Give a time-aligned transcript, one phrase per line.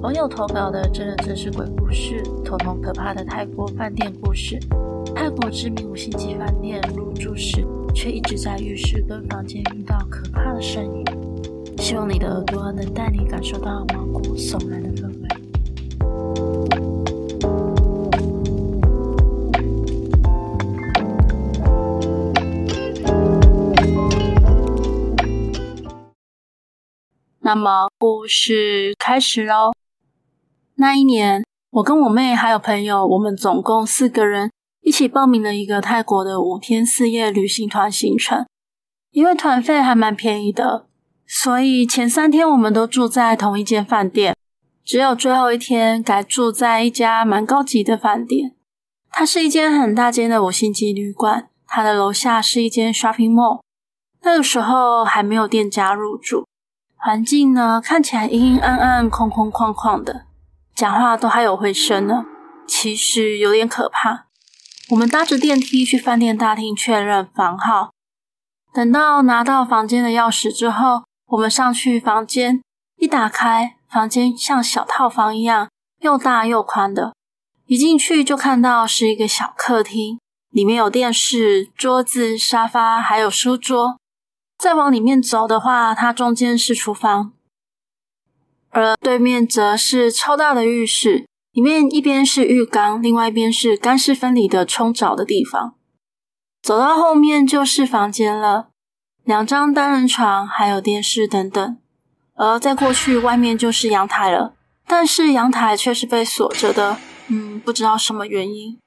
[0.00, 4.56] 网友投稿的真人真事鬼故事，统统可怕的泰国饭店故事。
[5.12, 11.04] 泰国知名五星级饭店入住时，却一直在浴室跟房间遇到可怕的声音。
[11.78, 15.28] 希望你的耳朵能带你感受到毛骨悚然的氛围。
[27.40, 29.72] 那么，故事开始喽。
[30.80, 34.48] 那一年，我跟我妹还有朋友，我们总共四个人
[34.80, 38.46] 一起报名了一个泰国的五天四夜旅行团行程。
[39.10, 40.86] 因为团费还蛮便宜的，
[41.26, 44.36] 所以前三天我们都住在同一间饭店，
[44.84, 48.54] 只有最后一天改住在一家蛮高级的饭店。
[49.10, 53.62] 它是一间很大间的五星级旅馆，它的楼下是一间 shopping mall。
[54.22, 56.46] 那个时候还没有店家入住，
[56.94, 60.27] 环境呢，看起来阴阴暗暗、空空旷旷的。
[60.78, 62.24] 讲话都还有回声呢，
[62.64, 64.26] 其实有点可怕。
[64.90, 67.90] 我们搭着电梯去饭店大厅确认房号，
[68.72, 72.62] 等到拿到房间的钥匙之后，我们上去房间，
[72.96, 75.68] 一打开，房间像小套房一样，
[76.00, 77.12] 又大又宽的。
[77.66, 83.98] 一进去就看到是一个小客厅，里面有电视、桌子、沙发，还有书桌。
[84.56, 87.32] 再往里面走的话，它中间是厨房。
[88.70, 95.74] 而对面则是超大的浴室，里面一边是浴缸，另外一边是干湿分离的冲澡的地方。
[96.62, 98.68] 走到后面就是房间了，
[99.24, 101.78] 两张单人床，还有电视等等。
[102.34, 104.54] 而再过去，外面就是阳台了，
[104.86, 108.78] 但是阳台却是被锁着的，嗯，不知道什么原因。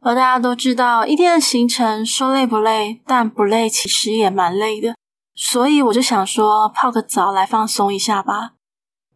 [0.00, 4.94] 而大家都知道，一天的行程说累不累，但不累其实也蛮累的，
[5.34, 8.53] 所以我就想说，泡个澡来放松一下吧。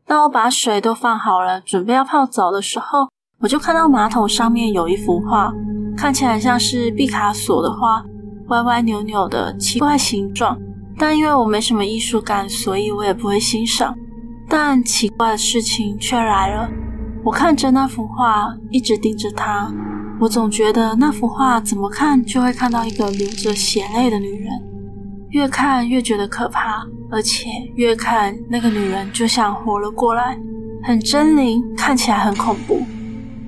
[0.09, 3.11] 当我把水都放好了，准备要泡澡的时候，
[3.41, 5.53] 我就看到马桶上面有一幅画，
[5.95, 8.03] 看起来像是毕卡索的画，
[8.47, 10.59] 歪歪扭扭的奇怪形状。
[10.97, 13.95] 但因为我没什么艺术感，所以我也不会欣赏。
[14.49, 16.71] 但奇怪的事情却来了，
[17.23, 19.71] 我看着那幅画，一直盯着它，
[20.19, 24.51] 我总觉得那幅画怎么看就会看到一个流着血泪的女人。
[25.29, 30.39] 越看越觉得可怕，而且越看那个女人就像活了过来，
[30.83, 32.83] 很狰狞，看起来很恐怖。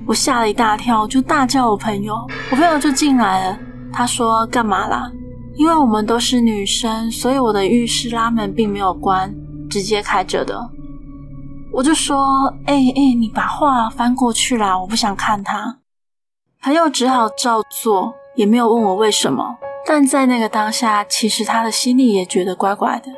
[0.07, 2.15] 我吓了一大跳，就大叫我朋友，
[2.49, 3.59] 我朋友就进来了。
[3.93, 5.11] 他说：“干嘛啦？”
[5.55, 9.33] 因为我们都是女生，所以我的浴室拉门并没有关，
[9.69, 10.69] 直接开着的。
[11.71, 15.77] 我就说：“哎、哎、你把画翻过去啦，我不想看它。”
[16.63, 19.55] 朋友只好照做，也没有问我为什么。
[19.85, 23.11] 但在那个当下，其实他的心里也觉得怪怪的。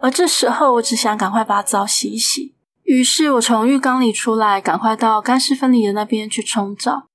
[0.00, 2.54] 而这时候，我只想赶快把澡洗一洗。
[2.84, 7.06] 于是我从浴缸里出来，赶快到干湿分离的那边去冲澡。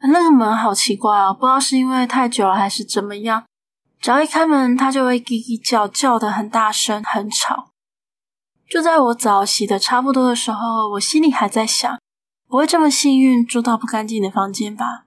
[0.00, 3.44] 那个门好奇怪哦，不知道是因为太久了还是怎么样，
[4.00, 7.68] 只要一开门，它就会叽叽叫，叫的很大声，很吵。
[8.68, 11.98] 就在我澡洗的差不多的时候，我心里还在想，
[12.48, 15.04] 不会这么幸运住到不干净的房间吧？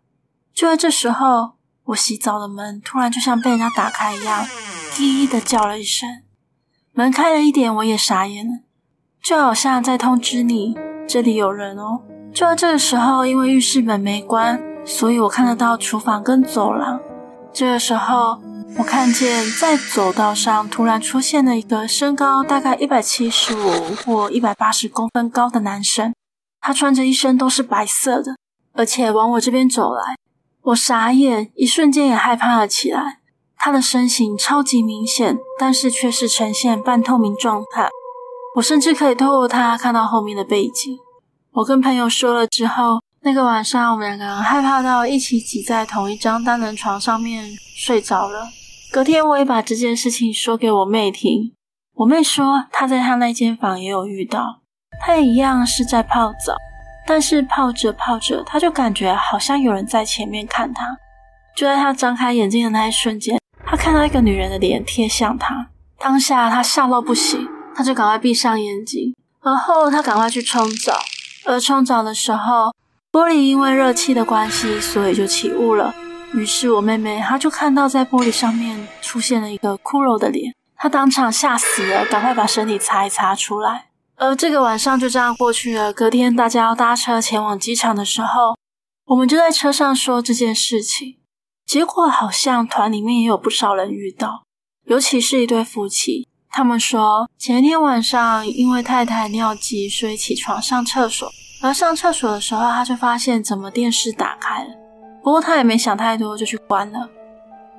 [0.54, 1.56] 就在这时候。
[1.90, 4.44] 我洗澡的门突然就像被人家打开一样，
[4.96, 6.24] 滴的叫了一声。
[6.98, 8.60] 门开了一点，我也傻眼了，
[9.22, 12.00] 就好像在通知你这里有人哦。
[12.34, 16.98] 就在这个时候，因为浴室门没关，所以我看得到厨房跟走廊。
[17.52, 18.42] 这个时候，
[18.78, 26.14] 我看见在走道上突然出现了一个身高大概一百七十五或一百八十公分高的男生，
[26.62, 28.38] 他穿着一身都是白色的，
[28.72, 30.16] 而且往我这边走来。
[30.62, 33.20] 我傻眼，一瞬间也害怕了起来。
[33.66, 37.90] 他的身形超级明显，但是却是呈现半透明状态。
[38.58, 41.00] 我甚至可以透过他看到后面的背景。
[41.52, 48.50] 我跟朋友说了之后，那个晚上我们两个害怕到一起挤在同一张单人床上面睡着了。
[48.92, 51.52] 隔天我也把这件事情说给我妹听。
[51.96, 54.62] 我妹说她在她那间房也有遇到，
[55.02, 56.54] 她也一样是在泡澡。
[57.08, 60.96] 但是泡着泡着，她就感觉好像有人在前面看她。
[61.56, 63.40] 就在她张开眼睛的那一瞬间，
[63.76, 65.68] 看到一个女人的脸贴向他。
[65.98, 71.00] 当下他吓到不行，他就赶快闭上眼睛，而后他赶快去冲澡。
[71.46, 72.74] 而冲澡的时候，
[73.12, 75.94] 玻璃因为热气的关系，所以就起雾了。
[76.34, 83.88] 于是我妹妹她就看到在玻璃上面出现了一个骷髅的脸，她当场吓死了，赶快把身体擦一擦出来。
[84.18, 85.94] 而这个晚上就这样过去了。
[85.94, 88.58] 隔天大家要搭车前往机场的时候，
[89.06, 91.18] 我们就在车上说这件事情。
[91.66, 94.44] 结果好像团里面也有不少人遇到，
[94.86, 101.30] 尤其是一对夫妻，他们说，前一天晚上因为太太尿急，所以起床上厕所。
[101.62, 104.70] 而上厕所的时候，他就发现怎么电视打开了。
[105.24, 107.10] 不过他也没想太多，就去关了。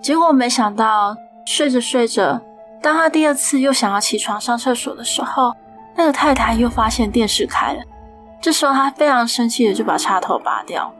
[0.03, 1.17] 结果没想到，
[1.47, 2.41] 睡着睡着，
[2.83, 5.55] 当他第二次又想要起床上厕所的时候，
[5.94, 7.81] 那个太太又发现电视开了。
[8.41, 10.93] 这时候他非常生气的就把插头拔掉。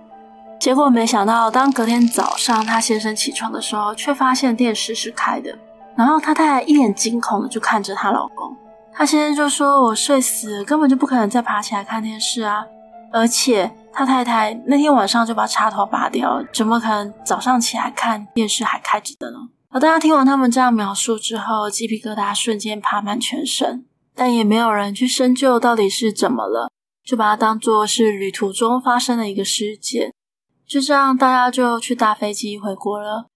[0.59, 5.57] 结果没想到，当隔天早上他先生起床的时候，却发现电视是开的。
[5.97, 8.55] 然后他太太一脸惊恐的就看着她老公，
[8.93, 12.65] 他先生就说：“我睡死了，根本就不可能再爬起来看电视啊！
[13.13, 19.39] 而且他太太那天晚上就把插头拔掉，怎么可能早上起来看电视还开着的呢？”
[19.71, 26.71] 而大家听完他们这样描述之后，鸡皮疙瘩瞬间爬满全身，但也没有人去深究到底是怎么了，
[27.05, 30.13] 就把它当作是旅途中发生的一个事件。
[30.67, 33.29] 就这样，大家就去搭飞机回国了。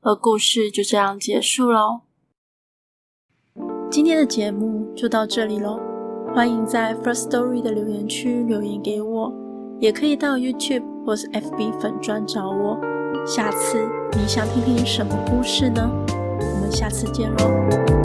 [0.00, 2.00] 而故事就这样结束喽。
[3.90, 5.78] 今天的节目就到这里喽，
[6.34, 9.30] 欢迎在 First Story 的留言区留言给我，
[9.78, 12.80] 也可以到 YouTube 或是 FB 粉专找我。
[13.26, 13.86] 下次
[14.16, 15.90] 你想听听什么故事呢？
[16.08, 17.99] 我们下次见喽。